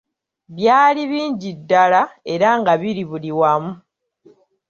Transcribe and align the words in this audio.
Byali 0.55 1.01
bingi 1.11 1.49
ddala, 1.59 2.01
era 2.33 2.49
nga 2.59 2.73
biri 2.81 3.03
buli 3.09 3.31
wamu. 3.39 3.71